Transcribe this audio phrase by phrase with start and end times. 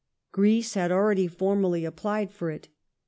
[0.31, 2.69] Greece had already formally i applied for it.